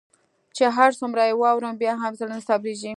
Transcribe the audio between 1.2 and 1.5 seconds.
يي